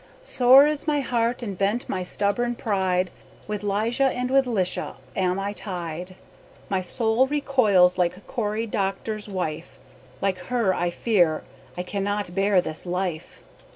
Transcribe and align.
Sore 0.23 0.65
is 0.65 0.87
my 0.87 1.01
heart 1.01 1.43
and 1.43 1.55
bent 1.55 1.87
my 1.87 2.01
stubborn 2.01 2.55
pride, 2.55 3.11
With 3.47 3.61
Lijah 3.61 4.05
and 4.09 4.31
with 4.31 4.45
Lisha 4.47 4.95
am 5.15 5.39
I 5.39 5.53
tied, 5.53 6.15
My 6.69 6.81
soul 6.81 7.27
recoyles 7.27 7.99
like 7.99 8.25
Cora 8.25 8.65
Doctor's 8.65 9.29
Wife, 9.29 9.77
Like 10.19 10.39
her 10.45 10.73
I 10.73 10.89
feer 10.89 11.43
I 11.77 11.83
cannot 11.83 12.33
bare 12.33 12.61
this 12.61 12.87
life. 12.87 13.43